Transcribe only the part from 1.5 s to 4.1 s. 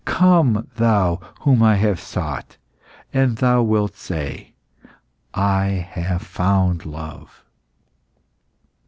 I have sought, and thou wilt